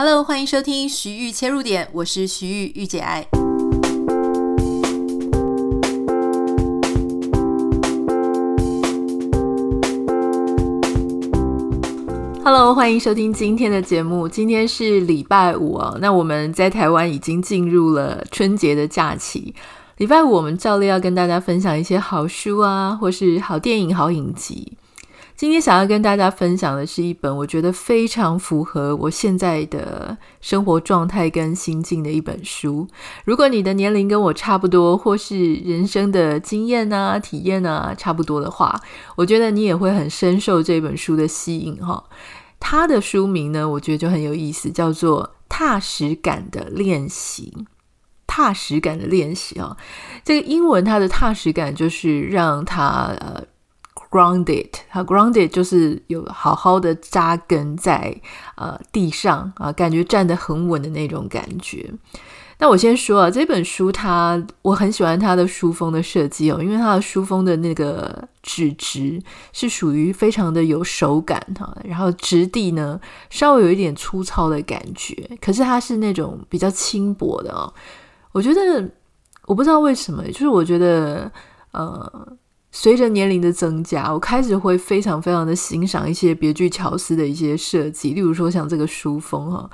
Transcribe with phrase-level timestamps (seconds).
[0.00, 3.26] Hello，欢迎收听徐玉切入点，我是徐玉御姐爱。
[12.44, 14.28] Hello，欢迎收听今天的节目。
[14.28, 19.52] 今天是礼拜五啊，那我们在台湾已经进入了春节的假期。
[19.96, 24.78] 礼拜五我们照例要跟大家分享一些好书啊，或是好电影、好影集。
[25.38, 32.88] 今天想要跟大家分享的是一本我觉得非常符合我现在的生活状态跟心境的一本书。
[33.24, 38.80] 如果你的年龄跟我差不多，或是人生的经验啊、体验啊差不多的话，
[39.14, 42.02] 我觉得你也会很深受这本书的吸引哈。
[42.58, 47.54] 它的书名呢，我觉得就很有意思，叫做《踏实感的练习》。
[48.26, 49.76] 踏实感的练习啊，
[50.24, 53.44] 这个英文它的踏实感就是让它呃。
[54.10, 58.18] Grounded，它 grounded 就是有好好的扎根在
[58.56, 61.92] 呃地上啊，感觉站得很稳的那种感觉。
[62.58, 69.20] 那我先说啊，这本书它我很喜欢它的书封的设计哦，因为它的书封的那个纸质
[69.52, 77.70] 是属于非常的有手感哈，然后质地呢稍微有一点粗糙的感觉，可是它是那种比较轻薄的哦。
[78.32, 78.90] 我觉得
[79.44, 81.30] 我不知道为什么，就是我觉得
[81.72, 82.38] 呃。
[82.70, 89.68] 随着年龄的增加，我开始会非常非常的欣赏一些别具巧思的一些设计，例如说像这个书封哈，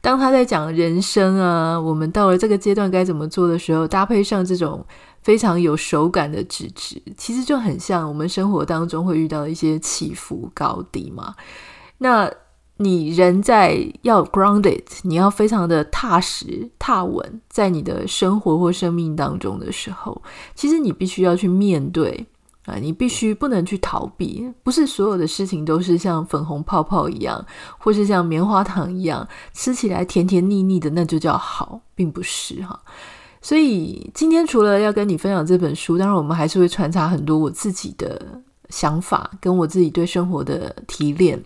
[0.00, 4.84] 当他在讲人生啊，我们到了这个阶段该怎么做的时候，搭配上这种
[5.22, 11.34] 非常有手感的纸质，其实就很像我们生活当中会遇到的一些起伏高低嘛。
[11.98, 12.30] 那
[12.78, 20.22] 你人在要 grounded，你要非常的踏实踏稳，在你的生活或生命当中的时候，
[20.54, 22.26] 其实你必须要去面对。
[22.68, 27.44] 啊，你必须不能去逃避，不是所有的事情都是像粉红泡泡一样，
[27.78, 32.78] 或是像棉花糖一样，吃起来甜甜腻腻的，那就叫好，并不是哈。
[33.40, 38.20] 所以今天除了要跟你分享这本书，当然我们还是会穿插很多我自己的
[38.68, 41.42] 想法，跟我自己对生活的提炼。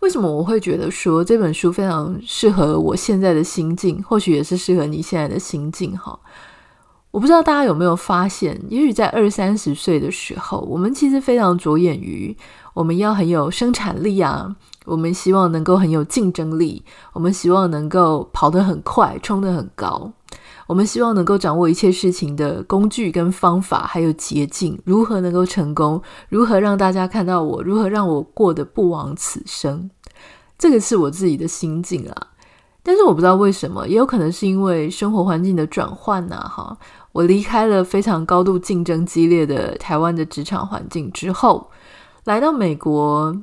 [0.00, 6.18] 为什么我会觉得说这本书非常适合我现在的心境，或许也是适合你现在的心境哈？
[7.10, 12.36] 我不知道大家有没有发现，也许在二三十岁的时候，我们其实非常着眼于
[12.72, 14.54] 我们要很有生产力啊，
[14.84, 20.12] 我们希望能够很有竞争力，我们希望能够跑得很快，冲得很高，
[20.68, 29.90] 我们希望能够掌握一切事情的工具跟方法，还有捷径，如何能够成功，如何让大家看到我，如何让我过得不枉此生，
[30.56, 32.28] 这个是我自己的心境啊。
[32.82, 36.78] 但是我不知道为什么，也有可能是因为生活环境的转换呐，哈。
[37.12, 41.70] 我离开了非常高度竞争激烈的台湾的职场环境之后，
[42.24, 43.36] 来到美国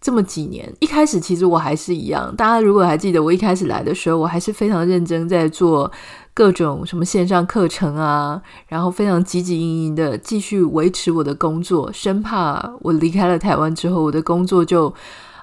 [0.00, 2.34] 这么几年，一开始其实我还是一样。
[2.36, 5.90] 大家如果还记得我一开始来的时候，我还是非常认真在做
[6.32, 14.92] 各种什么线上课程啊，然后非常汲汲营营的继续维持我的工作，生怕我离开了台湾之后，我的工作就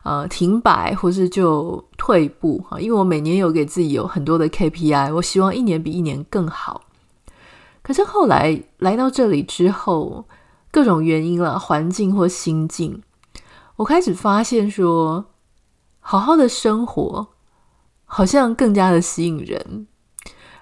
[0.03, 2.79] 呃停摆或是就退步哈。
[2.79, 6.81] 因为我每年有给自己有很多的 KPI，我希望一年比一年更好。
[7.83, 10.23] 可是后来来到这里之后，
[10.71, 13.03] 各种原因了，环境或心境，
[13.75, 15.25] 我开始发现说，
[15.99, 17.27] 好好的生活
[18.05, 19.85] 好像更加的吸引人。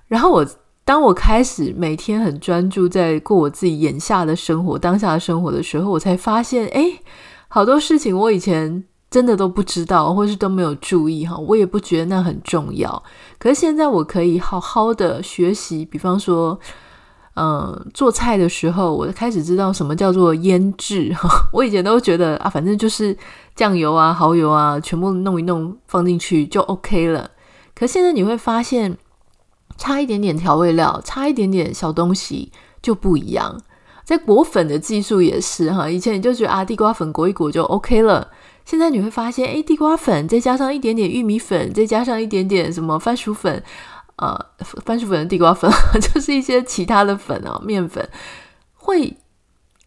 [0.07, 0.43] 然后我
[0.83, 6.99] 当我开始每天很专注在过我自己眼下的生活、当下的生活的时候，我才发现，哎，
[7.47, 13.03] 好多事情我以前真的都不知道，或是都没有注意哈，我也不觉得那很重要。
[13.37, 16.59] 可是现在我可以好好的学习，比方说。
[17.35, 21.15] 嗯，做菜的时候，我开始知道什么叫做腌制。
[21.53, 23.17] 我以前都觉得啊，反正就是
[23.55, 27.31] 酱油啊、蚝油啊，全部弄一弄放进去就 OK 了。
[27.73, 28.97] 可现在你会发现，
[29.77, 33.61] 差一点点调味料，差一点点小东西就不一样。
[34.03, 38.27] 在裹粉的技术也是哈，以前你就觉得啊，地瓜粉裹一裹就 OK 了。
[38.65, 43.63] 现在你会发现，诶，地瓜粉再加上一点点玉米粉，再加上一点点什么番薯粉。
[44.17, 44.37] 呃，
[44.83, 48.07] 番薯粉、地瓜粉， 就是一些其他的粉啊，面粉，
[48.73, 49.17] 会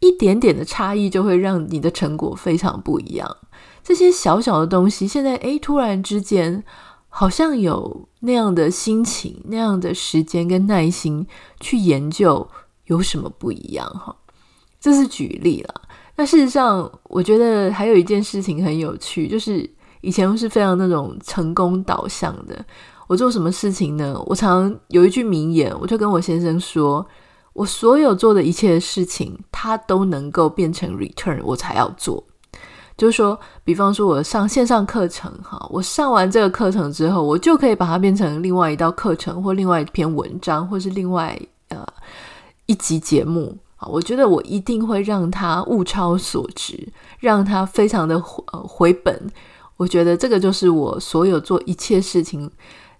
[0.01, 3.37] 一点点的差异就会让你的成果非常不一样。
[3.83, 6.65] 这些小小的东西，现在诶，突然之间
[7.09, 11.27] 好像有那样的心情、那样的时间跟耐心
[11.61, 12.49] 去研究
[12.87, 14.17] 有什么不一样哈。
[14.81, 15.83] 这是举例了。
[16.17, 19.69] 那事实上，我觉得还有一件事情很有趣，就是
[20.01, 22.65] 以前是非常那种成功导向的。
[23.07, 24.21] 我做什么事情呢？
[24.27, 27.07] 我常有一句名言，我就跟我先生说：
[27.53, 32.25] 我所有做的一切事情，它都能够变成 return，我才要做。
[32.97, 41.37] 就是说，比方说我上线上课程，哈，我上完这个课程之后，我就可以把它变成另外一道课程，或另外一篇文章，或是另外
[41.69, 41.85] 呃
[42.67, 43.89] 一集节目啊。
[43.89, 48.15] 我觉得我一定会让它物超所值，让它非常的
[48.53, 49.29] 呃回本。
[49.77, 52.49] 我觉得这个就是我所有做一切事情，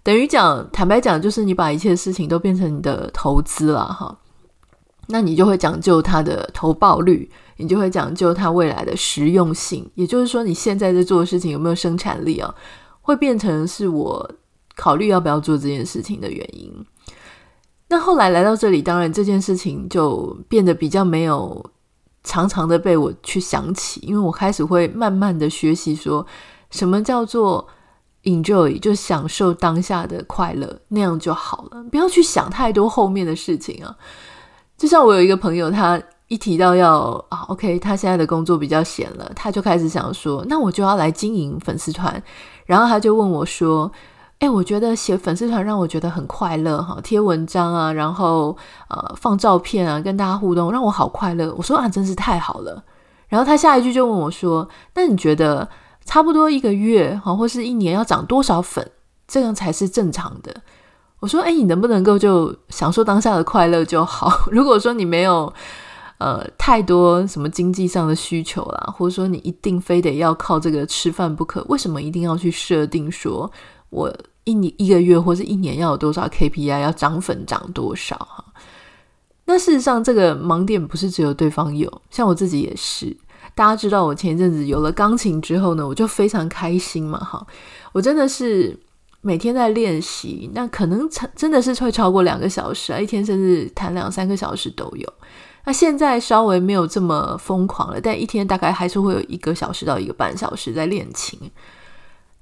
[0.05, 4.15] 等于讲，坦白讲，就是你把一切事情都变成你的投资了，哈。
[5.07, 12.53] 那你就会讲究它的投报率，你就会讲究它未来的实用性，也就是说，你现在在做的事情有没有生产力啊？
[13.01, 14.31] 会变成是我
[14.75, 16.71] 考虑要不要做这件事情的原因。
[17.87, 21.65] 那后来来到这里，当然这件事情就变得比较没有
[22.23, 26.23] 常常的被我去想起，因为我开始会慢慢的学习说
[26.69, 27.67] 什么叫做
[28.25, 33.95] enjoy，就享受当下的快乐，那样就好了，不要去想太多后面的事情啊。
[34.77, 42.21] 就像我有一个朋友，他一提到要啊，OK，他现在的工作比较闲了，他就开始想说，那我就要来经营粉丝团。
[42.65, 43.91] 然后他就问我说
[44.39, 48.57] ：“哎，我觉得写粉丝团让我觉得很快乐哈，贴文章啊，然后
[48.89, 52.83] 呃放照片啊，跟大家互动，让我好快乐。”我说：“啊，真是太好了。”
[53.29, 55.69] 然后他下一句就问我说：“那你觉得
[56.05, 58.89] 差不多一个月哈，或是一年要涨多少粉，
[59.27, 60.55] 这样才是正常的？”
[61.19, 64.31] 我说：“哎，你能不能够就享受当下的快乐就好？
[64.51, 65.51] 如果说你没有
[66.19, 73.51] 呃太多什么经济上的需求啦，或者说你一定非得要靠这个吃饭不可，为什么一定要去设定说
[73.89, 74.13] 我
[74.43, 78.15] 一年一个月或是一年要有多少 KPI，要涨粉涨多少？
[78.17, 78.45] 哈，
[79.45, 83.17] 那事实上这个盲点不是只有对方有，像我自己也是。
[83.55, 87.47] 大家知道我前一阵子有了钢琴之后呢，我就非常开心嘛，哈，
[87.93, 88.79] 我真的是。”
[89.25, 95.13] 每天在练习，那可能真的是会超过两个小时啊，一天甚至弹两三个小时都有。
[95.65, 101.39] 那现在稍微没有这么疯狂了，但一天大概还是会有一个小时到一个半小时在练琴。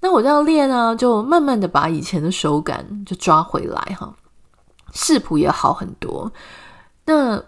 [0.02, 4.14] 那我这样练啊，就慢慢的把以前的手感就抓回来哈，
[4.92, 6.30] 视谱也好很多。
[7.06, 7.42] 那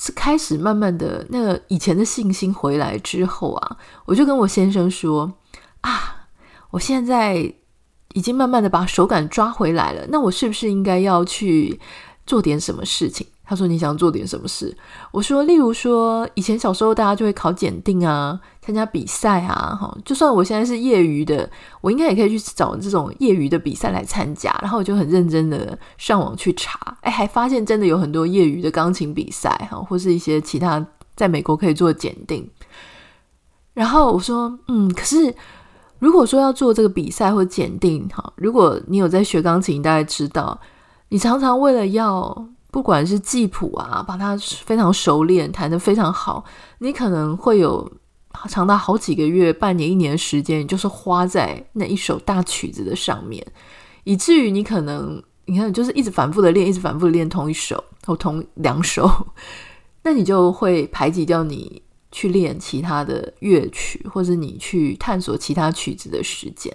[0.00, 3.76] 是开始慢慢的那个以前的信心回来之后啊，
[4.06, 5.34] 我就跟我先生说
[5.82, 6.28] 啊，
[6.70, 7.54] 我现在。
[8.14, 11.78] 已经慢慢的把手感抓回来了，那我是不是应该要去
[12.26, 13.26] 做点什么事情？
[13.46, 14.76] 他说：“你想做点什么事？”
[15.12, 21.48] 我说：“例如说，以前小时候大家就会考检定啊，参加比赛啊，哈，就算我现在是业余的，
[21.80, 30.84] 我应该也可以去找这种业余的比赛来参加。”然后我就很认真的上网去查，哎，还发现真的有很多业余的钢琴比赛哈，或是一些其他
[31.14, 32.50] 在美国可以做检定。
[33.74, 35.34] 然后我说：“嗯，可是。”
[35.98, 40.60] 如果说要做这个比赛或检定，哈，如果你有在学钢琴，大概知道，
[41.08, 46.44] 你常常为了要不管是记谱啊，把它非常熟练，弹得非常好，
[46.78, 47.90] 你可能会有
[48.48, 53.46] 长达好几个月、半年、一年的时间，就是花在那一首大曲子的上面，
[54.04, 59.10] 以至于你可能你看，就是一直反复的练，一直反复的练同一首或同两首，
[60.02, 61.82] 那你就会排挤掉你。
[62.12, 66.72] 去练其他的乐曲，或者你去探索其他曲子的时间，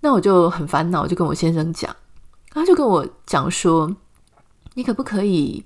[0.00, 1.96] 那我就很烦恼，就跟我先生讲，
[2.50, 3.90] 他就跟我讲说，
[4.76, 5.64] 你可不可以，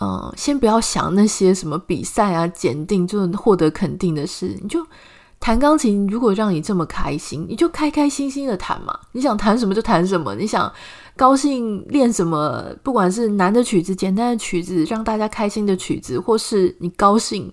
[0.00, 4.86] 嗯、先不要想那些什么比赛啊、检定，就获得肯定的事，你就
[5.40, 6.06] 弹钢琴。
[6.06, 8.96] 如果让你这么开心，你就开开心心的弹嘛。
[9.10, 10.72] 你想弹什么就弹什么，你想
[11.16, 17.52] 高兴练什么，不管是难的曲子、简单的曲子，让大家开心的曲子，或是你高兴。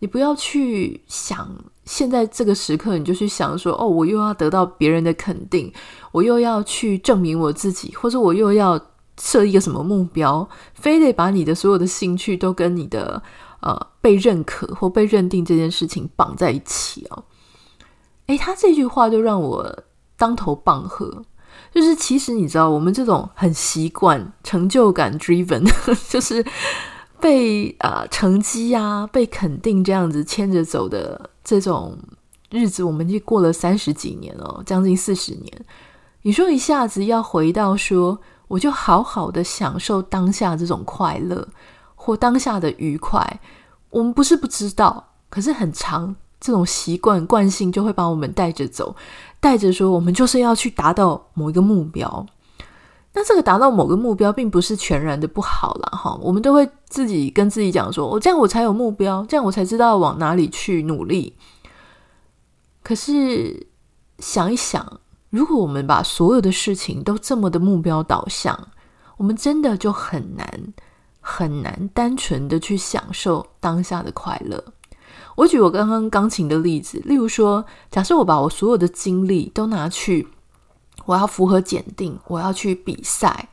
[0.00, 1.48] 你不要去想
[1.86, 5.72] 现在这个时刻，你就去想说：“哦，我又要得到别人的肯定，
[6.12, 8.78] 我又要去证明我自己，或者我又要
[9.18, 13.22] 设一个什么目标，非得把你的所有的兴趣都跟你的
[13.60, 17.24] 呃被认可或被认定这件事情绑在一起哦。”
[18.26, 19.84] 诶，他这句话就让我
[20.16, 21.24] 当头棒喝，
[21.72, 25.64] 就是其实你知道，我们这种很习惯成就感 driven，
[26.08, 26.44] 就是。
[27.20, 31.96] 被啊、呃、成绩啊被肯定这样子牵着走的这种
[32.50, 35.64] 日子，我们已经过了三十几年了，将近四十年。
[36.20, 41.48] 你说一下子要回到说，我就好好的享受当下这种快乐
[41.94, 43.40] 或当下的愉快，
[43.90, 48.94] 我们不是不知道，可是很长这种习惯惯性就会把我们带着走，
[49.40, 52.26] 带着说我们就是要去达到某一个目标。
[53.16, 56.18] 那这个达到某个目标，并不是全然的不好了哈。
[56.20, 61.36] 我们都会自己跟自己讲说：“我这样我才有目标，这样我才知道往哪里去努力。”
[62.82, 63.68] 可是
[64.18, 65.00] 想一想，
[65.34, 68.68] 如果我们把所有的事情都这么的目标导向，
[69.16, 70.72] 我们真的就很难
[71.20, 74.62] 很难单纯的去享受当下的快乐。
[75.34, 80.28] 我举我刚刚钢琴的例子，例如说，假设我把我所有的精力都拿去，
[81.04, 83.48] 我要符合检定，我要去比赛，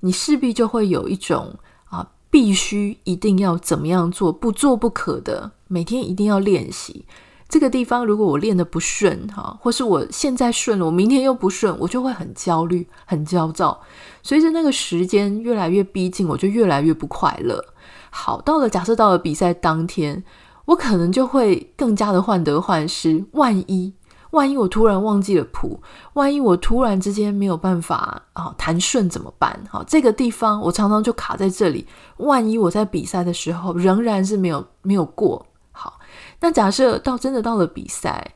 [0.00, 1.54] 你势必就会有一种
[1.86, 7.06] 啊，必须一定要怎么样做，不做不可的，每天一定要练习。
[7.52, 13.78] 这个地方如果我练得不顺哈，或是我现在顺了，我明天又不顺，我就会很焦虑、很焦躁。
[14.22, 17.62] 随着那个时间越来越逼近，我就越来越不快乐。
[18.08, 20.24] 好，到了假设到了比赛当天。
[20.64, 23.92] 我可能就会更加的患得患失，万一
[24.30, 25.82] 万一我突然忘记了谱，
[26.14, 29.58] 万一我突然之间没有办法啊弹顺怎么办？
[29.68, 31.84] 好，这个地方我常常就卡在这里。
[32.18, 35.44] 万一我在比赛的时候仍然是没有没有过，
[36.42, 38.34] 那假设到真的到了比赛，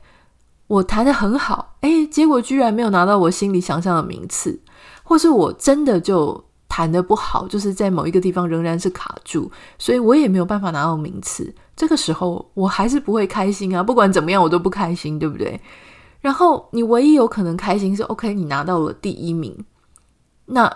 [0.65, 4.59] 我弹得很好，诶，结果居然没有拿到我心里想象的名次，
[5.03, 6.43] 或是我真的就。
[6.69, 9.49] 弹得不好，就是在某一个地方仍然是卡住，
[9.79, 11.51] 所以我也没有办法拿到名次。
[11.75, 15.59] 这个时候我还是不会开心啊，不管怎么样我都不开心，对不对？
[16.19, 19.65] 然后你唯一有可能开心是，OK，你拿到了第一名。
[20.45, 20.71] 那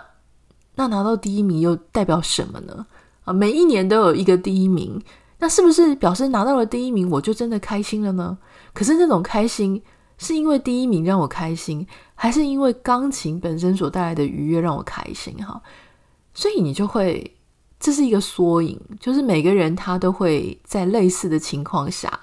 [0.74, 2.84] 那拿到第一名又代表什么呢？
[3.24, 5.00] 啊，每一年都有一个第一名，
[5.42, 8.38] 那是不是表示拿到了第一名我就真的开心了呢？
[8.72, 9.82] 可是那种开心
[10.16, 11.84] 是因为第一名让我开心，
[12.14, 15.34] 还是因为钢琴本身所带来的愉悦让我开心？
[15.44, 15.60] 哈。
[16.32, 17.36] 所以你就会，
[17.80, 22.20] 这是一个缩影，就是每个人他都会在类似的情况下，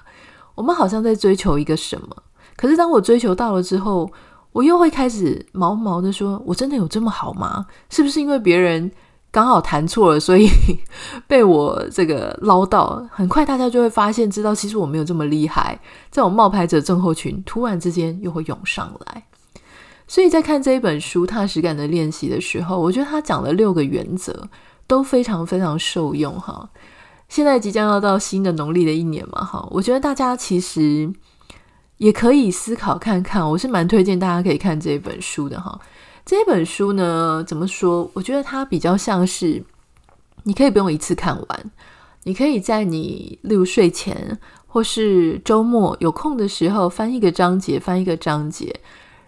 [0.54, 2.16] 我们好像在追求一个什么，
[2.56, 4.10] 可是当我追求到了之后，
[4.52, 7.66] 我又会开始毛毛的说：“我真的有这么好吗？
[7.90, 8.90] 是不是因为别人
[9.30, 10.48] 刚好弹错了，所以
[11.26, 13.06] 被我这个捞到？
[13.10, 15.80] 很快大家就会发现，知道其实我没有这么厉害。
[16.10, 19.24] 这种冒牌者症候群突然之间又会涌上来。”
[20.08, 24.48] 所以在看这一本书《踏实感的练习》的时候，我觉得他讲了六个原则，
[24.88, 26.68] 都非常非常受用哈。
[27.28, 31.08] 现在即将要到新的农历的一年嘛哈，我觉得大家其实
[31.98, 35.78] 也可以思考看看，我是蛮推荐大家可以看这一本书的哈。
[36.30, 38.08] 这本书呢，怎么说？
[38.14, 39.64] 我觉得它比较像是，
[40.44, 41.70] 你可以不用一次看完，
[42.22, 48.78] 你可以在你例如睡前或是周末有空的时候翻一个章节，翻一个章节。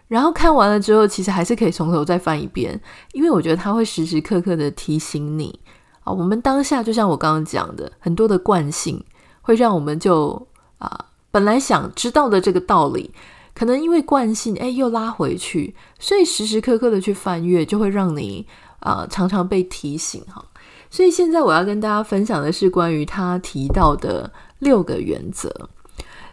[0.06, 2.80] 然后看完了之后，其实还是可以从头再翻一遍，
[3.14, 5.58] 因为我觉得它会时时刻刻的提醒你
[6.04, 9.04] 啊，我们当下就像我刚刚讲的，很多的惯性
[9.40, 10.46] 会让我们就
[10.78, 13.12] 啊，本来想知道的这个道理，
[13.54, 18.46] 可能因为惯性，哎，又拉回去，所以时时刻刻的去翻阅，就会让你
[18.80, 20.44] 啊常常被提醒哈。
[20.90, 25.68] 所以现在我要跟大家分享的是关于他提到的六个原则，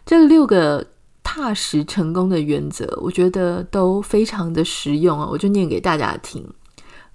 [0.05, 0.87] 这六个。
[1.21, 5.27] 踏实成功的原则，我觉得都非常的实用啊！
[5.29, 6.43] 我就念给大家听。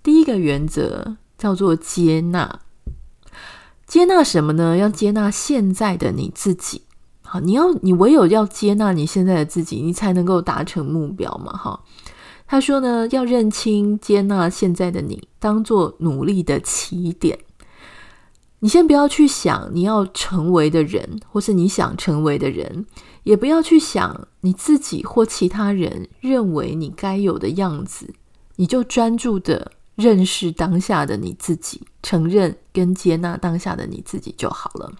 [0.05, 2.61] 第一个原则叫做接纳，
[3.89, 4.77] 接纳什么呢？
[4.77, 6.83] 要接纳现在的你自己。
[7.41, 11.53] 你要你唯有要接纳你现在的自己，你才能够达成目标嘛！
[11.53, 11.81] 哈，
[12.47, 17.39] 他说呢，要认清接纳现在的你，当做努力的起点。
[18.61, 22.87] 你先不要去想你要成为的人，或是你想成为的人，
[23.25, 28.15] 也不要去想你自己或其他人认为你该有的样子，
[28.57, 34.93] 你就专注的认识当下的你自己，承认跟接纳当下的你自己就好了。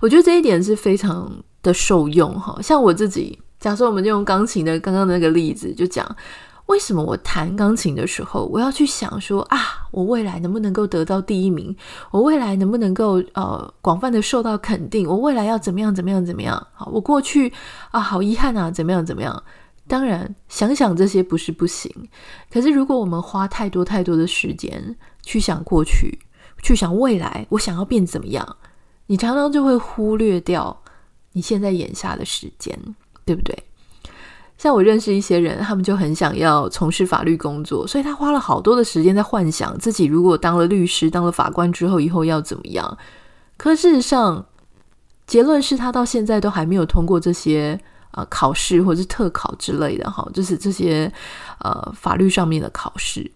[0.00, 1.30] 我觉得这一点是非常
[1.62, 2.58] 的受用哈。
[2.62, 6.16] 像我自己，假设我们就用钢琴的刚刚的那个例子，就讲。
[6.66, 11.72] 为什么我弹钢琴的时候，我要去想说啊，我未来能不能够得到第一名？
[12.10, 15.08] 我未来能不能够呃广泛的受到肯定？
[15.08, 16.66] 我未来要怎么样怎么样怎么样？
[16.74, 17.52] 好，我过去
[17.92, 19.40] 啊好遗憾啊，怎么样怎么样？
[19.86, 21.88] 当然想想这些不是不行，
[22.52, 26.18] 可是如果我们花太多太多的时间去想过去，
[26.64, 28.56] 去想未来，我想要变怎么样？
[29.06, 30.82] 你常常就会忽略掉
[31.32, 32.78] 你现在眼下的时间，
[33.24, 33.56] 对不对？
[34.58, 42.98] 像我认识一些人，他们就很想要从事法律工作，所以他花了好多的时间在幻想自己如果当了律师、当了法官之后，以后要怎么样。
[43.58, 44.46] 可事实上，
[45.26, 47.78] 结论是他到现在都还没有通过这些
[48.12, 51.12] 呃考试或者是特考之类的哈，就是这些
[51.58, 53.30] 呃法律上面的考试。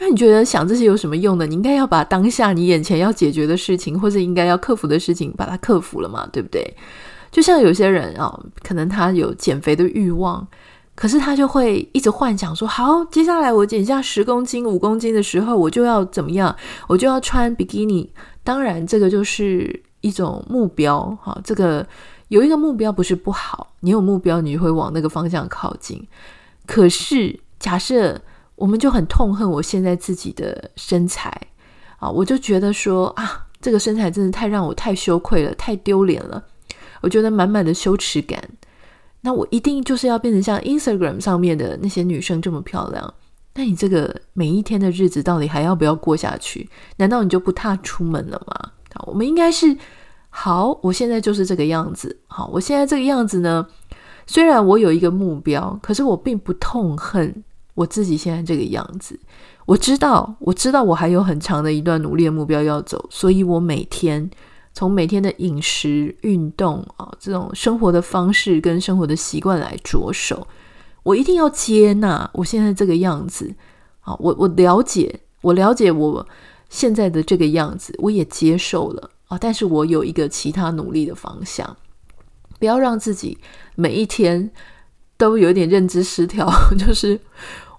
[0.00, 1.46] 那你觉得想这些有什么用呢？
[1.46, 6.76] 你应该要把当下你眼前要解决的事情，或者应该要克服的事情，把它克服了嘛，对不对？
[7.30, 10.46] 就像有些人啊、可能他有减肥的欲望，
[10.94, 16.54] 可是他就会一直幻想说：好，接下来我减下十公斤、五公斤的时候，我就要怎么样？
[16.88, 18.12] 我就要穿比基尼。
[18.42, 21.16] 当然，这个就是一种目标。
[21.22, 21.86] 哈，这个
[22.28, 26.06] 有一个目标不是不好，你有目标，你就会往那个方向靠近。
[26.66, 28.20] 可是，假设
[28.56, 31.30] 我们就很痛恨我现在自己的身材
[31.98, 36.42] 啊，我就觉得说啊，这个身材真的太让我太羞愧了，太丢脸了。
[37.00, 38.42] 我觉得满满的羞耻感。
[39.22, 43.14] 那我一定就是要变成像 Instagram 上面的那些女生这么漂亮。
[43.54, 46.68] 那你这个每一天的日子到底还要不要过下去？
[46.96, 48.72] 难道你就不踏出门了吗？
[48.92, 49.76] 好，我们应该是
[50.28, 52.20] 好，我现在就是这个样子。
[52.26, 53.66] 好，我现在这个样子呢，
[54.26, 57.44] 虽然我有一个目标，可是我并不痛恨
[57.74, 59.18] 我自己现在这个样子。
[59.66, 64.30] 我知道，我知道我还有很长的一段努力的目标要走，所以我每天。
[64.76, 70.44] 从每天的饮食、运动啊，这种生活的方式跟生活的习惯来着手，
[71.04, 73.54] 我一定要接纳我现在这个样子。
[74.00, 76.26] 啊，我我了解，我了解我
[76.68, 79.38] 现在的这个样子，我也接受了啊。
[79.38, 81.76] 但是我有一个其他努力的方向，
[82.58, 83.38] 不要让自己
[83.76, 84.50] 每一天
[85.16, 87.20] 都有点认知失调， 就是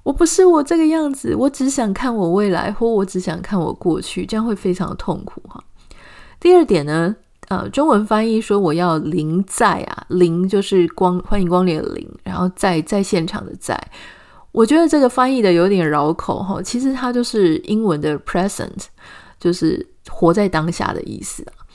[0.05, 5.59] 我不是我这个样子，我只想看我未来，或我只想看我过去，这样会非常痛苦哈。
[6.39, 7.15] 第二点呢，
[7.47, 13.75] 呃，中文翻译说我要临在啊，临就是光欢迎光临的临，然后在在现场的在，
[14.51, 18.85] 我觉得这个翻译的有点绕口哈，其实它就是英文的 present，
[19.39, 21.65] 就是活在当下的意思啊。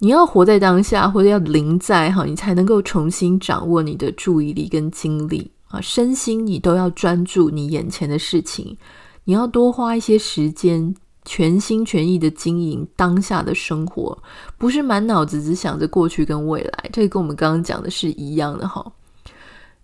[0.00, 8.76] 你要活在当下，或者要临在哈，你才能够重新掌握你的注意力跟精力啊，身心你都要专注你眼前的事情，
[9.24, 10.94] 你要多花一些时间。
[11.26, 14.18] 全心全意的经营当下的生活，
[14.56, 18.90] 不是满脑子只想着过去跟未来，这跟我们刚刚讲的是一样的哈。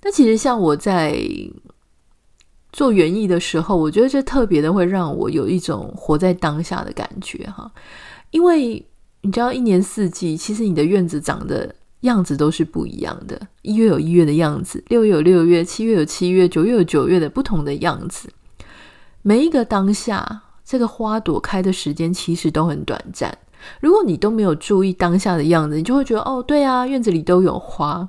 [0.03, 1.21] 那其实像我在
[2.73, 7.71] 做园艺的时候，我觉得这特别的会让我有一种活在当下的感觉哈。
[8.31, 8.85] 因为
[9.21, 13.41] 你知道，一年四季，其实你的院子长得样子都是不一样的。
[13.63, 18.29] 一月有一月的样子，六月有六月，七月有七月，九月有九月的不同的样子。
[19.23, 20.43] 每一个当下。
[20.69, 23.39] 这个花朵开的时间其实都很短暂。
[23.79, 28.09] 如果你都没有注意当下的样子，你就会觉得哦，对啊，院子里都有花。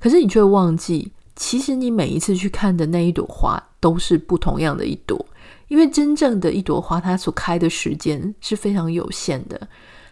[0.00, 5.22] 可是你却忘记，其实你每一次去看的那一朵花都是不同样的一朵。
[5.66, 9.68] 因为真正的一朵花，它所开的时间是非常有限的。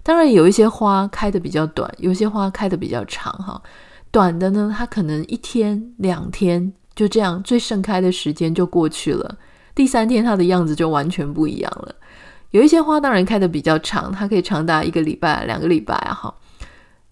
[0.07, 3.33] 当然，有一些花开的比较短，有些花开的比较长。
[3.43, 3.61] 哈，
[4.13, 9.37] 短的呢，它可能一天两天就这样，最盛开的时间就过去了。
[9.75, 11.93] 第三天，它的样子就完全不一样了。
[12.53, 16.33] 有一些花当然开得比较长，它可以长达一个礼拜、两个礼拜，哈。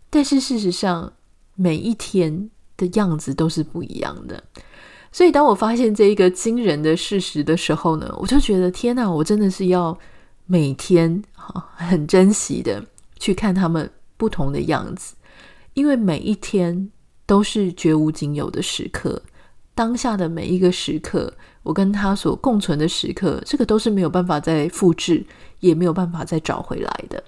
[0.09, 1.13] 但是事实上，
[1.57, 4.41] 每一天的样子都是不一样的。
[5.11, 9.99] 所以，当我发现这一个惊人的事实的时候呢，我就觉得天哪，我真的是要
[10.47, 12.85] 每天哈很珍惜的
[13.19, 15.15] 去看他们不同的样子，
[15.73, 16.91] 因为每一天
[17.27, 19.23] 都是绝无仅有的时刻。
[19.75, 21.33] 当下的每一个时刻，
[21.65, 25.27] 我跟他所共存的时刻，这个都是没有办法再复制，
[25.59, 27.25] 也没有办法再找回来的。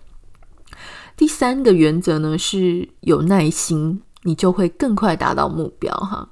[1.16, 6.28] 第三个原则呢，是有耐心，你就会更快达到目标哈。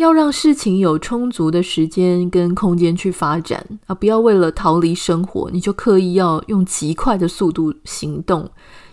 [0.00, 8.50] 要让事情有充足的时间跟空间去发展啊，不要为了逃离生活，你就刻意要用极快的速度行动。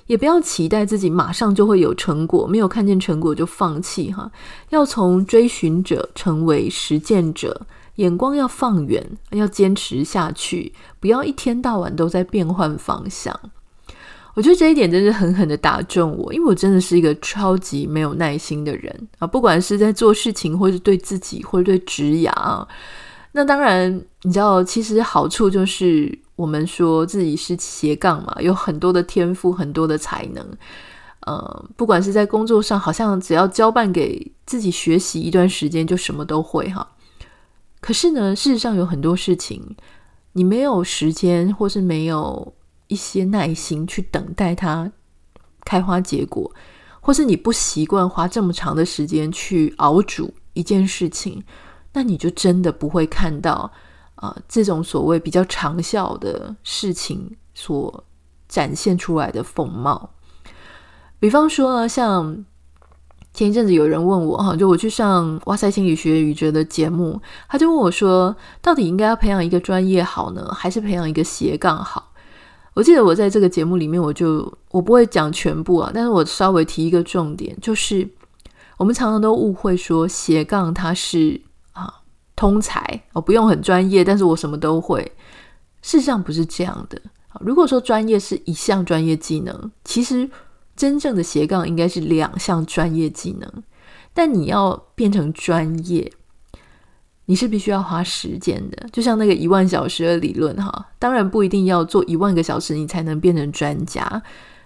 [0.07, 4.29] 也不要期待自己马上就会有成果，没有看见成果就放弃哈。
[4.69, 7.65] 要从追寻者成为实践者，
[7.95, 13.33] 眼光要放远，要坚持下去，不要一天到晚都在变换方向。
[14.37, 22.31] 我觉得这一点真是狠狠的打中我，因为我真的是一个超级没有耐心的人啊，不管是在做事情，或是对自己，或者对职涯。
[23.31, 26.15] 那当然，你知道，其实好处就是。
[26.37, 30.45] 我们说自己是斜杠嘛，有很多的天赋，很多的才能。
[31.21, 36.87] 呃，不管是在工作上，好像只要交办给自己学习一段时间，就什么都会哈。
[37.81, 39.75] 可是呢，事实上有很多事情，
[40.33, 42.53] 你没有时间，或是没有
[42.87, 44.91] 一些耐心去等待它
[45.63, 46.51] 开花结果，
[47.01, 51.43] 或是你不习惯花这么长的时间去熬煮一件事情，
[51.93, 53.71] 那你就真的不会看到。
[54.15, 58.03] 啊，这种所谓比较长效的事情所
[58.49, 60.09] 展现出来的风貌，
[61.19, 62.43] 比方说呢，像
[63.31, 72.11] 前一阵子有人问我哈，就我去上哇塞心理学宇哲的节目，他就问我说，到底应该要培养一个专业好呢，还是培养一个斜杠好？
[72.77, 78.07] 我记得我在这个节目里面，我就我不会讲全部啊，但是我稍微提一个重点，就是
[78.77, 81.91] 我们常常都误会说斜杠它是啊。
[82.35, 85.11] 通才，我不用很专业，但是我什么都会。
[85.81, 87.01] 事实上不是这样的。
[87.39, 90.29] 如果说专业是一项专业技能，其实
[90.75, 93.51] 真正的斜杠应该是两项专业技能。
[94.13, 96.13] 但你要变成专业，
[97.27, 98.89] 你是必须要花时间的。
[98.91, 104.21] 就像那个一万小时的理论哈，当然不一定要做一万个小时你才能变成专家。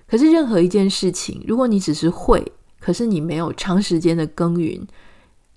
[0.07, 4.85] 可是任何一件事情，如果你只是会，可是你没有长时间的耕耘，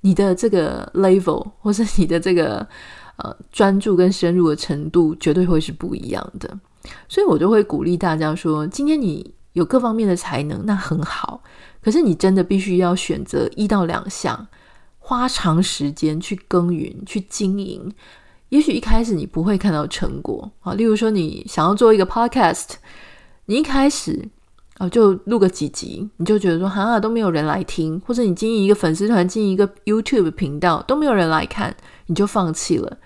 [0.00, 2.66] 你的这个 level 或是你的这个
[3.16, 6.58] 呃专注跟深入的程度，绝对会是不一样的。
[7.08, 11.42] 所以我就会鼓励大家说，今天你有各方面的才能，那很好。
[11.82, 14.46] 可是你真的必须要选择一到两项，
[15.06, 17.92] 花长时间去耕耘、去经营。
[18.48, 22.76] 也许一开始你不会看到成果啊，例如说你想要做一个 podcast，
[23.44, 24.26] 你一开始
[24.78, 32.96] 啊就录个几集，你就觉得说哈都没有人来听，或者你经营一个粉丝团、经营一个 YouTube 频道都没有人来看，你就放弃了，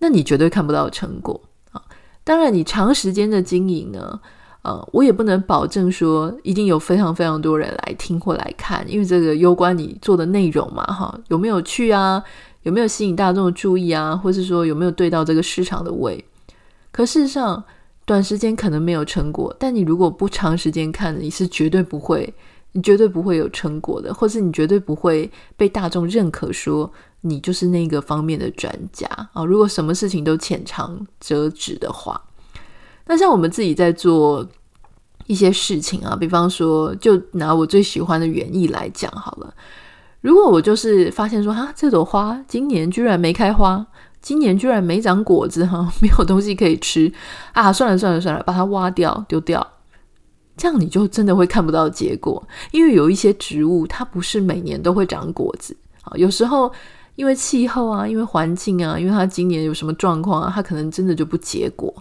[0.00, 1.40] 那你绝对看不到成果
[1.70, 1.80] 啊。
[2.24, 4.20] 当然，你长时间的经营呢。
[4.62, 12.22] 呃，我也不能保证说一定有非常非常多人来听或来看，因为这个攸关你做的内容嘛，哈，有没有趣啊？
[12.64, 14.14] 有没有吸引大众的注意啊？
[14.14, 16.22] 或是说有没有对到这个市场的位？
[16.92, 17.64] 可事实上，
[18.04, 22.34] 短时间可能没有成果，但你如果不长时间看，你是绝对不会，
[22.72, 26.92] 你绝对不会有成果的，或是你绝对不会被大众认可，说
[27.22, 29.42] 你就是那个方面的专家啊。
[29.42, 32.20] 如果什么事情都浅尝辄止的话。
[33.10, 34.46] 那像我们自己在做
[35.26, 39.52] 一些事情啊，比方说，就拿我最喜欢的园艺来讲好了。
[40.20, 43.84] 如果我就是发现说，哈，这朵花今年居然没开花，
[44.22, 47.12] 今年居然没长果子，哈， 没有东西可以吃
[47.52, 49.66] 啊，算了算了算了，把它挖掉丢掉，
[50.56, 52.40] 这样你就真的会看不到结果。
[52.70, 56.72] 因为有一些植物，它不是每年都会长果子啊，有时候
[57.16, 61.92] 因为气候啊，因为环境啊，因为它今年有什么状况啊，它可能真的就不结果。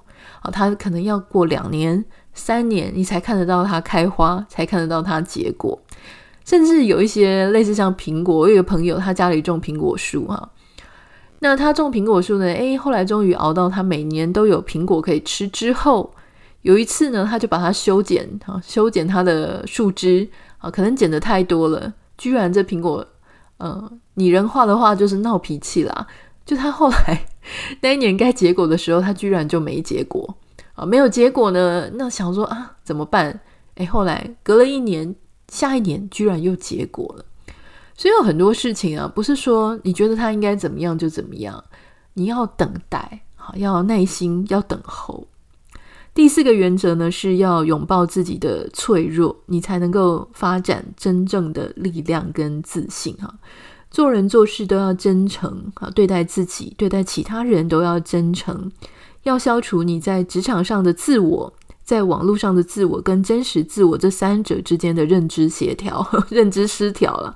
[0.42, 5.78] 啊，它可能要过两年、三年，你才看得到它开花，才看得到它结果。
[6.46, 10.50] 甚至有一些类似像苹果，我有个朋友，他家里种苹果树哈。
[11.40, 12.46] 那他种苹果树呢？
[12.46, 16.12] 诶，后来终于熬到他每年都有苹果可以吃之后，
[16.64, 23.06] 有一次呢，他就把它修剪，啊，修剪它的树枝啊，可能剪得太多了，居然这苹果，
[23.60, 26.08] 呃，拟人化的话就是闹脾气啦。
[26.46, 27.26] 就他后来
[27.82, 30.36] 那一年该结果的时候，他居然就没结果
[30.74, 30.84] 啊！
[30.86, 33.40] 没有结果呢，那想说啊，怎么办？
[33.76, 35.16] 诶，后来隔了一年，
[35.48, 37.26] 下一年居然又结果了。
[37.96, 41.64] 所以有很多事情啊，不是说你觉得他应该怎么样就怎么样，
[42.14, 45.28] 你要等待，好，要耐心，要等候。
[46.20, 53.34] 第四个原则呢，是要拥抱自己的脆弱，你才能够发展真正的力量跟自信哈。
[53.90, 58.70] 做人做事都要真诚啊，对待自己、对待其他人都要真诚。
[59.24, 61.54] 要消除你在职场上的自我，
[61.86, 67.34] 在网络上的自我跟真实自我这三者之间的认知协调、 认知失调了，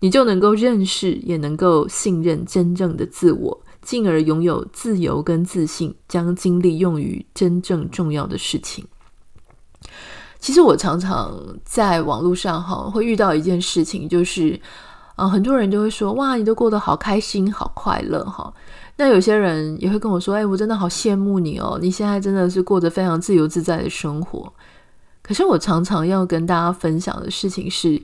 [0.00, 8.84] 你就能够认识，也能够信任真正的自我，进而拥有自由跟自信，将精力用于真正重要的事情。
[10.40, 14.60] 其实我常常在网络上哈会遇到一件事情，就是。
[15.16, 18.52] 啊，很多人就会说：“哇，你都过得好开心，好快乐哈。”
[18.98, 24.52] 那有些人也会跟我说：“哎，我真的好羡慕你哦，你现在真的是过着非常自由自在的生活。”
[25.22, 28.02] 可是我常常要跟大家分享的事情是，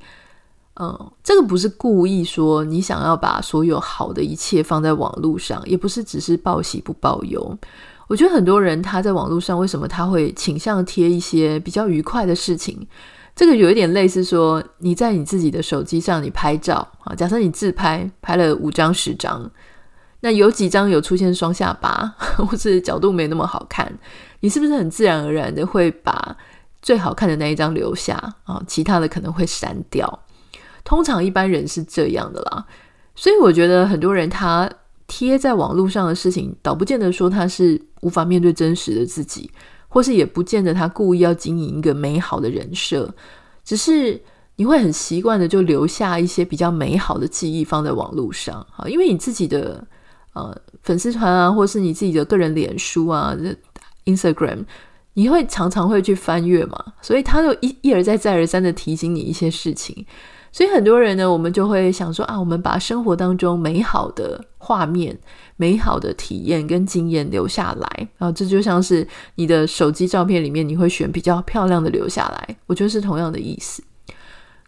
[0.82, 7.58] 嗯，这个不是故意说你想要把所有好的一切放在网络上，也不是只是报喜不报忧。
[8.08, 12.86] 我觉得很多人他在网络上为什么他会倾向贴一些比较愉快的事情？
[13.36, 19.50] 这个有一点类似说，你在你自己的手机上，你拍照啊，假设你自拍拍了五张十张，
[20.20, 23.92] 那有几张有出现双下巴，或是角度没那么好看，
[24.40, 26.34] 你是不是很自然而然的会把
[26.80, 28.62] 最好看的那一张留下啊？
[28.66, 30.18] 其他的可能会删掉。
[30.90, 32.66] 通常一般人是这样的啦，
[33.14, 34.68] 所以我觉得很多人他
[35.06, 39.48] 贴在网络上的事情，倒不见得说他是无法面对真实的自己。
[39.92, 43.12] 或是也不见得他故意要经营一个美好的人设，
[43.64, 44.22] 只是
[44.54, 49.84] 你会很习惯的就留下一些比较美好的记忆放在网络上，啊，因为你自己的
[50.34, 53.36] 呃粉丝团啊，或是你自己的个人脸书啊
[54.04, 54.64] ，Instagram，
[55.14, 60.06] 你会常常会去翻阅嘛，所以他就一一而再再而三的提醒你一些事情。
[60.52, 65.16] 所以很多人呢，我们就会想说啊，我们把生活当中美好的画面、
[65.56, 72.56] 美好的体验跟经验留下来啊，这就像是你的手机照片里面，你会选比较漂亮的留下来。
[72.66, 73.82] 我觉得是同样的意思。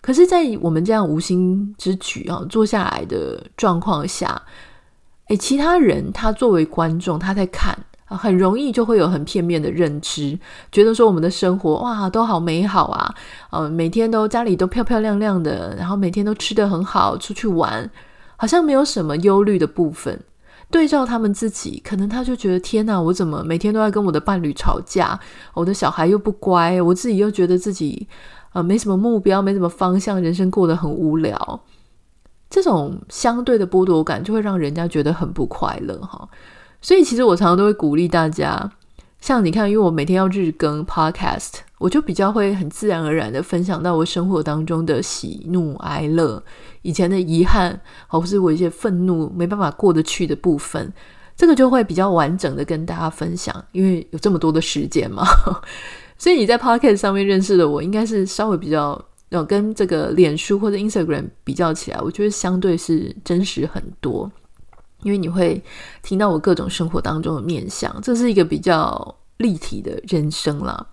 [0.00, 4.40] 可是，在我们这样无心之举啊，做下来的状况下，
[5.28, 7.76] 诶，其他人他作为观众，他在看。
[8.16, 10.38] 很容易就会有很片面的认知，
[10.70, 13.14] 觉得说我们的生活哇都好美好啊，
[13.50, 17.90] 呃，每天都家里都漂漂亮亮的，然后每天都吃得很好，出去玩，
[18.36, 20.20] 好像没有什么忧虑的部分。
[20.70, 25.20] 对照他们自己，可能他就觉得天哪，我怎么每天都在跟我的伴侣吵架，
[25.52, 28.08] 我的小孩又不乖，我自己又觉得自己
[28.54, 31.60] 呃，没什么目标，没什么方向，人生过得很无聊。
[32.48, 36.26] 这种相对的剥夺感，就会让人家觉得很不快乐哈。
[36.82, 38.70] 所以，其实我常常都会鼓励大家，
[39.20, 46.42] 像你看，因为我每天要日更 podcast，我就比较会很自然而然的分享到我生活当中的喜怒哀乐，
[46.82, 50.92] 以前的遗憾，或是我一些愤怒没办法过得去的部分，
[51.36, 55.24] 这个就会比较完整的跟大家分享，因为有这么多的时间嘛。
[56.18, 59.00] 所以你在 podcast 上面认识的我，应该是稍微比较。
[59.30, 64.30] 有跟这个脸书或者 Instagram 比较起来，我觉得相对是真实很多，
[65.02, 65.62] 因为你会
[66.02, 70.86] 听到我各种生活当中的面相，这是一个比较立体的人生啦。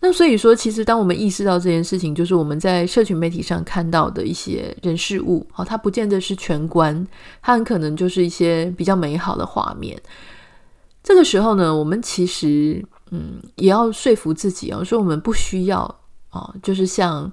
[0.00, 7.06] 那所以说，其实当我们意识到这件事情，就是我们在社群媒体上看到的一些人事物，好，它不见得是全观，
[7.42, 10.00] 它很可能就是一些比较美好的画面。
[11.02, 15.96] 这个时候呢，我们其实嗯，也要说服自己哦，说我们不需要。
[16.32, 17.28] 哦，就是像，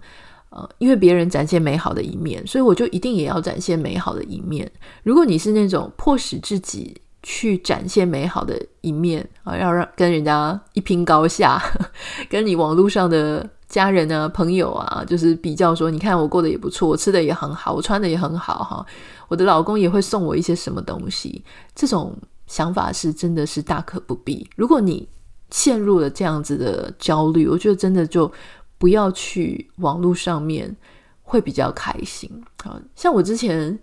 [0.49, 4.71] 呃，因为别人展现美好的一面，所以我就一定也要展现美好的一面。
[5.03, 11.61] 如果你是那种迫使自己去展现美好的一面啊，要让跟人家一拼高下，
[12.29, 18.85] 跟你网络上的家人啊、朋友啊，就是比较说，你看我过得也不错，我吃的也很好，我穿的也很好，哈，
[19.27, 21.43] 我的老公也会送我一些什么东西，
[21.75, 24.49] 这种想法是真的是大可不必。
[24.55, 25.05] 如果你
[25.51, 28.31] 陷入了这样子的焦虑，我觉得真的就。
[28.77, 30.75] 不要去网络上面
[31.23, 32.29] 会比较开心。
[32.63, 33.77] 好，像我之前，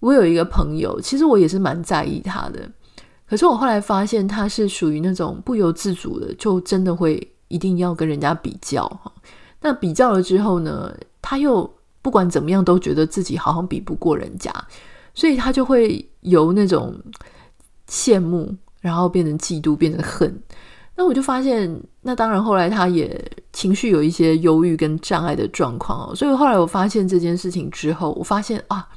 [0.00, 2.70] 我有一个朋友，其实我也是蛮在意他的。
[3.26, 9.10] 可是我后来发现，他是属于那种不由自主的，就真的会一定要跟人家比较哈。
[9.60, 11.68] 那比较了之后呢，他又
[12.02, 14.52] 不管怎么样都觉得自己好像比不过人家，
[15.14, 16.94] 所以他就会由那种
[17.88, 20.42] 羡慕，然后变成嫉妒，变成恨。
[20.94, 23.18] 那我就发现，那当然后来他也
[23.62, 28.88] 情绪有一些忧郁跟障碍的状况哦，所以后来我发现这件事情之后，我发现啊，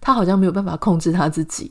[0.00, 1.70] 他好像没有办法控制他自己，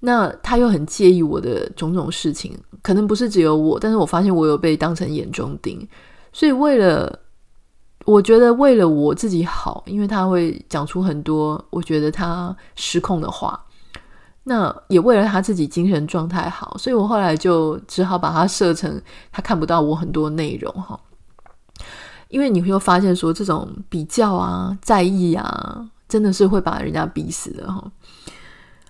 [0.00, 5.88] 那他又很介意我的种种事情，可能不是只有我，但是我发现我有被当成眼中钉，
[6.30, 7.20] 所以为了，
[8.04, 13.58] 我觉得为了我自己好，因为他会讲出很多我觉得他失控的话。
[14.48, 19.00] 那也为了他自己精神状态好，所以我后来就只好把它设成
[19.32, 21.00] 他看不到我很多内容哈。
[22.28, 27.92] 因为你会发现说，这种比较啊、在意啊，真的是会把人家逼死的哈。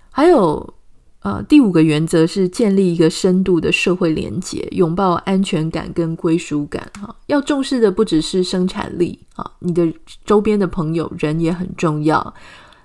[0.09, 0.73] 还有
[1.21, 7.13] 呃，第五个原则是建立一个深度的社会连接，拥抱安全感跟归属感哈。
[7.25, 9.91] 要重视的不只是生产力啊，你的
[10.25, 12.33] 周边的朋友人也很重要。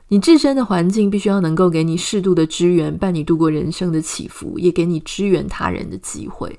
[0.09, 6.59] 你自身的环境必须要能够给你适度的支援，伴你度过人生的起伏，也给你支援他人的机会。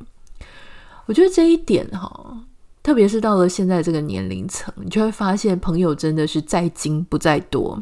[1.05, 2.37] 我觉得这一点哈，
[2.83, 7.81] 特别是到了现在这个年龄层，你就会发现朋友真的是在精不在多。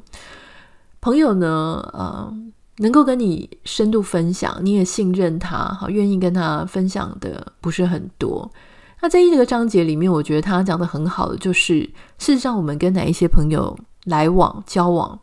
[1.01, 2.33] 朋友呢，呃，
[2.77, 8.49] 能够跟你深度分享，你也信任他，哈，愿意跟他分享的不是很多。
[9.01, 11.79] 那在这个章节里面，我觉得他讲的很好的就是，
[12.19, 15.19] 事实上我们跟哪一些朋友来往交往。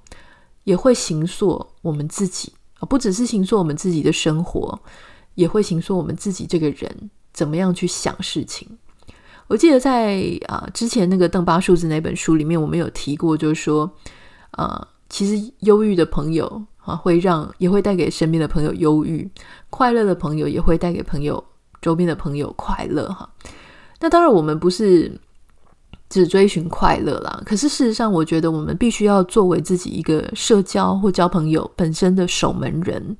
[0.64, 4.78] 也会形塑我们自己啊，不只是形塑我们自己的生活，
[5.34, 8.68] 也会形塑我们自己这个人怎么样去想事情。
[9.48, 13.90] 我记得在啊之前那个邓巴数字那本书里面，我们有提过，就是说
[14.52, 19.28] 啊，其实忧郁的朋友啊，会让也会带给身边的朋友忧郁；
[19.70, 21.42] 快乐的朋友也会带给朋友
[21.82, 23.28] 周边的朋友快乐哈。
[23.98, 25.20] 那当然，我们不是。
[26.10, 33.14] 只追寻快乐啦，可是事实上，我觉得我们必须要作为自己一个社交或交朋友本身的守门人，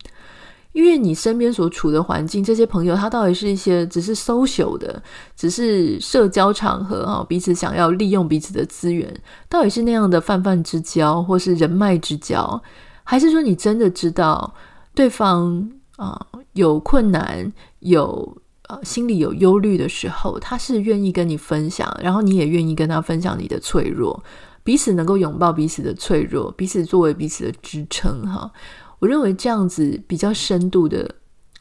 [0.78, 5.02] 因为你身边所处的环境，这些朋友他到底是一些只是 social 的，
[5.34, 9.12] 只是社交场合哈，彼此想要利用彼此的资源，
[9.48, 12.62] 到底是那样的泛泛之交，或是人脉之交，
[13.02, 14.54] 还是说你真的知道
[14.94, 18.38] 对方啊有困难有？
[18.68, 24.22] 呃，心里有忧虑的时候，他是愿意跟你分享，然后你也愿意跟他分享你的脆弱，
[24.62, 28.28] 彼此能够拥抱彼此的脆弱，彼此作为彼此的支撑。
[28.28, 28.52] 哈，
[28.98, 31.08] 我认为这样子比较深度的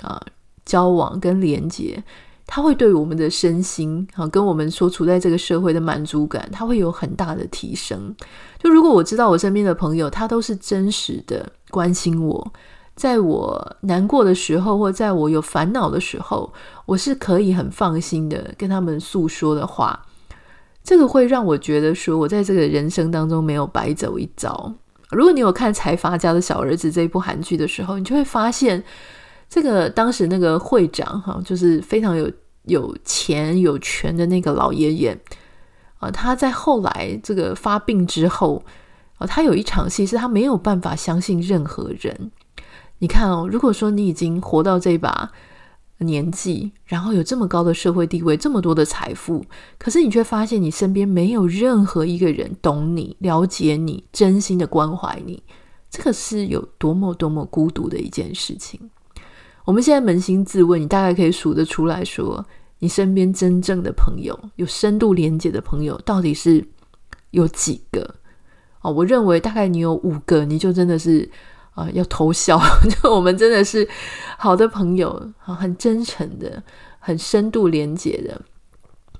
[0.02, 0.21] 啊
[0.65, 2.04] 交往跟连接，
[2.45, 8.15] 它会对我们的身心啊，跟我们所处在这个社会的满足感，它会有很大的提升。
[8.58, 12.54] 就如果我知道我身边的朋友，他都是真实的关心我。
[12.95, 16.52] 在我难过的时候，或在我有烦恼的时候，
[16.88, 20.04] 我是可以很放心的跟他们诉说的话。
[20.84, 24.73] 这个会让我觉得说，我在这个人生当中没有白走一遭。
[25.12, 28.84] 如果你有看《财阀家的小儿子》这一部韩剧的时候，你就会发现，
[29.50, 32.30] 这个当时那个会长哈，就是非常有
[32.63, 35.17] 有钱有权的那个老爷爷
[36.00, 38.63] 啊，他在后来这个发病之后，
[39.17, 42.32] 啊，他有一场戏是他没有办法相信任何人。
[43.00, 45.32] 你看哦，如果说你已经活到这把
[46.05, 49.43] 年纪，然后有这么高的社会地位，这么多的财富，
[49.79, 55.41] 可是你却发现你身边没有任何一个人懂你、了解你、真心的关怀你，
[55.89, 58.79] 这个是有多么多么孤独的一件事情。
[59.65, 62.45] 我们现在扪心自问，你大概可以数得出来说，
[62.79, 66.63] 你身边真正的朋友、有深度连接的朋友，到底是
[67.31, 68.15] 有几个？
[68.81, 71.29] 哦，我认为大概你有五个，你就真的是
[71.78, 72.60] 啊、要偷笑。
[72.90, 73.88] 就我们真的是
[74.38, 75.10] 好的朋友，
[75.46, 76.62] 啊很真诚的、
[77.00, 78.42] 很深度连接的。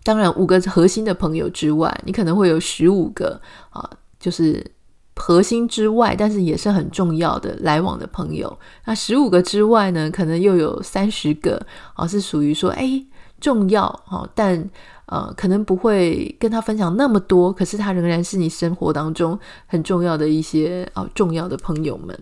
[0.04, 3.40] 当然，五个核心的朋友之外，你可能会有十五个
[3.70, 3.90] 啊、
[4.20, 4.72] 就是。
[5.20, 8.56] 核心之外，但是也是很重要的来往的朋友。
[8.86, 11.60] 那十五个之外呢，可能又有三十个
[11.96, 13.04] 啊，是属于说，哎，
[13.42, 14.70] 重要哈，但
[15.08, 22.16] 呃，可能不会跟他分享那么多，可是他仍然是你生活当中很重要的一些啊重要的朋友们。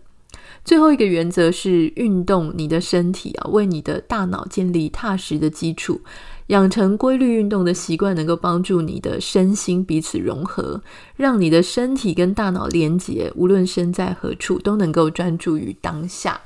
[0.65, 6.01] 最后一个原则是运动你的身体啊，为你的大脑建立踏实的基础。
[6.47, 10.81] 养成规律运动的习惯，能够帮助你的身心彼此融合，
[11.15, 16.39] 让你的身体跟大脑连接，无论身在何处，都能够专注于当下。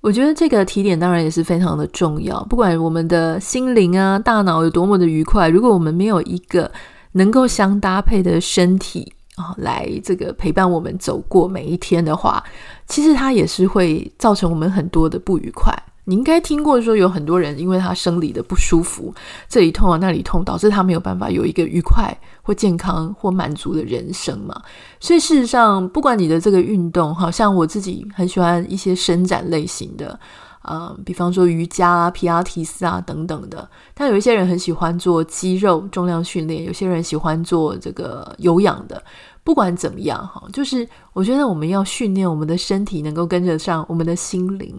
[0.00, 2.44] 我觉得这个提点当然也是非常的重要。
[2.44, 6.70] 不管我们的心灵啊、大脑有多么的愉快，如果我们没有一个
[7.12, 12.42] 能够相搭配的身体啊，来这个陪伴我们走过每一天的话，
[12.86, 15.72] 其实它也是会造成我们很多的不愉快。
[16.06, 19.14] 你应该听过说，有很多人因为他生理的不舒服，
[19.48, 24.60] 这里痛啊那里痛，导致他没有办法有一个愉快或健康或满足的人生嘛。
[25.00, 30.20] 所以事实上，不管你的这个运动，好像我自己很喜欢一些伸展类型的，
[30.64, 33.68] 呃，比方说瑜伽啊、皮拉提斯啊等等的。
[33.94, 39.02] 但有一些人很喜欢做肌肉重量训练，有些人喜欢做这个有氧的。
[39.42, 44.74] 不管怎么样哈，就是我觉得我们要训练我们的身体，能够跟得上我们的心灵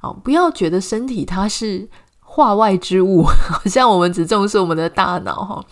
[0.00, 0.08] 啊！
[0.22, 1.88] 不要觉得身体它是
[2.20, 5.64] 化外之物，好像我们只重视我们的大脑哈。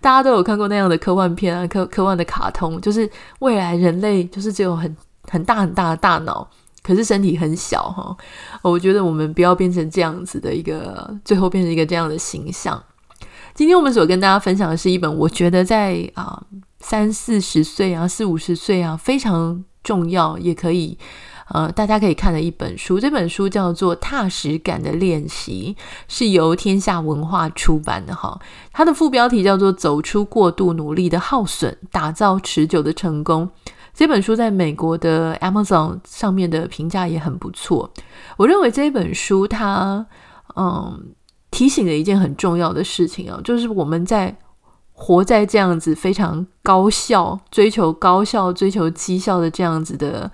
[0.00, 4.96] 大家都有看过那样的科幻片啊，科科幻的卡通，就是未来人类就是只有很
[5.28, 6.48] 很大很大的大脑，
[6.82, 8.16] 可是身体很小哈。
[8.62, 12.82] 我觉得我们不要变成这样子的一个，最后变成一个这样的形象。
[13.54, 16.42] 今天我们所跟大家分享的是一本，我觉得在啊。
[16.82, 20.96] 三四十岁啊，四五十岁啊，非常重要，也可以，
[21.50, 22.98] 呃，大家可以看的一本书。
[22.98, 25.76] 这本书叫做《踏实感的练习》，
[26.08, 28.40] 是由天下文化出版的哈。
[28.72, 33.50] 它的副标题叫做《走出过度努力的耗损，打造持久的成功》。
[34.00, 37.92] 这本书在美国的 Amazon 上面的评价也很不错。
[38.38, 40.06] 我认为这本书它，
[40.56, 41.12] 嗯，
[41.50, 44.34] 提醒了一件很重要的事情啊，就是我们在。
[44.94, 50.30] 活在这样子非常高效、追求高效、追求绩效的这样子的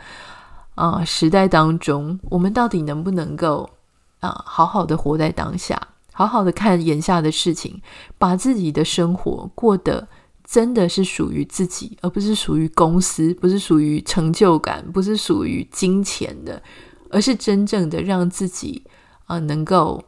[0.75, 3.71] 啊、呃、时代当中，我们到底能不能够
[4.19, 5.81] 啊、好好的活在当下，
[6.13, 7.81] 好好的看眼下的事情，
[8.19, 10.09] 把自己的生活过得
[10.49, 16.63] 真的是属于自己，而不是属于公司，不是属于成就感，不是属于金钱的，
[17.11, 18.85] 而是真正的让自己
[19.27, 20.05] 啊、能够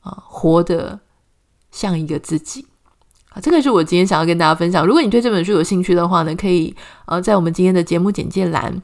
[0.00, 1.00] 啊、活得
[1.72, 2.64] 像一个自己。
[3.30, 4.86] 啊，这个是我今天想要跟大家分享。
[4.86, 6.74] 如果你对这本书有兴趣的话呢，可以
[7.06, 8.80] 呃在我们今天的节目简介栏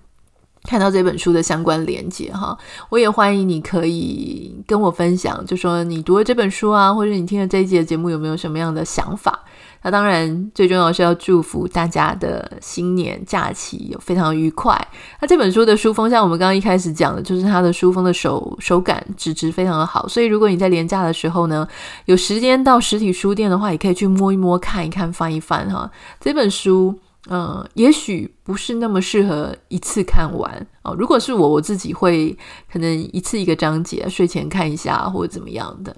[0.64, 2.58] 看到这本书的相关连接哈。
[2.88, 9.44] 我也欢迎你可以跟我分享，就说你读了这本书啊，或者你听了这一集的节目有没有什么样的想法。
[9.86, 14.76] 那当然，最重要是要祝福大家的新年假期有非常愉快。
[15.20, 20.08] 那这本书的书封，像我们刚刚一开始讲的，就是它的书封的手手感纸质非常的好。
[20.08, 21.64] 所以如果你在连假的时候呢，
[22.06, 25.88] 有时间到实体书店的话，也可以去摸一摸、看一看、翻一翻哈。
[26.18, 26.92] 这本书，
[27.30, 30.96] 嗯、也许不是那么适合一次看完哦。
[30.98, 32.36] 如果是我，我自己会
[32.72, 35.94] 可能一次一个章节，睡前看一下或者怎么样的。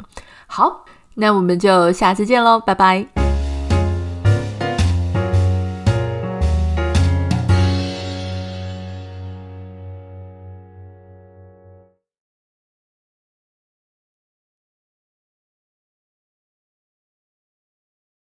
[0.46, 0.84] 好。
[1.20, 3.27] 那我们就下次见喽，拜拜。